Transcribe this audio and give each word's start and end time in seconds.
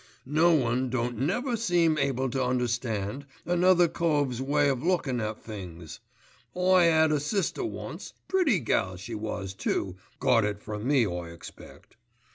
"No 0.25 0.55
one 0.55 0.89
don't 0.89 1.19
never 1.19 1.55
seem 1.55 1.95
able 1.99 2.27
to 2.31 2.43
understand 2.43 3.27
another 3.45 3.87
cove's 3.87 4.41
way 4.41 4.67
o' 4.67 4.73
lookin' 4.73 5.21
at 5.21 5.43
things. 5.43 5.99
I 6.57 6.85
'ad 6.87 7.11
a 7.11 7.19
sister 7.19 7.63
once, 7.63 8.11
pretty 8.27 8.61
gal 8.61 8.97
she 8.97 9.13
was, 9.13 9.53
too, 9.53 9.97
got 10.19 10.43
it 10.43 10.59
from 10.59 10.87
me 10.87 11.05
I 11.05 11.29
expect. 11.29 11.97